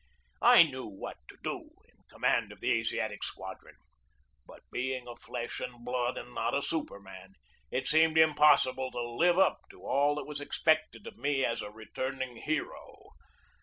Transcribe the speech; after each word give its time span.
I 0.41 0.63
knew 0.63 0.87
what 0.87 1.17
to 1.27 1.37
do 1.43 1.69
in 1.87 1.95
command 2.09 2.51
of 2.51 2.59
the 2.59 2.71
Asiatic 2.71 3.23
Squadron, 3.23 3.75
but 4.47 4.63
being 4.71 5.07
of 5.07 5.21
flesh 5.21 5.59
and 5.59 5.85
blood 5.85 6.17
and 6.17 6.33
not 6.33 6.55
a 6.55 6.63
superman, 6.63 7.33
it 7.69 7.85
seemed 7.85 8.17
impossible 8.17 8.89
to 8.89 8.99
live 9.07 9.37
up 9.37 9.59
to 9.69 9.85
all 9.85 10.15
that 10.15 10.25
was 10.25 10.41
expected 10.41 11.05
of 11.05 11.17
me 11.17 11.45
as 11.45 11.61
a 11.61 11.69
returning 11.69 12.37
hero. 12.37 13.09